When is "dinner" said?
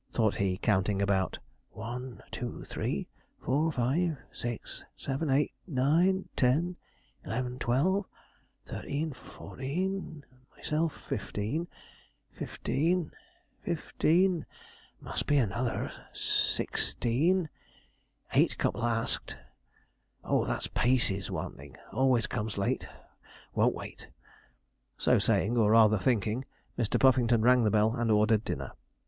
28.43-28.71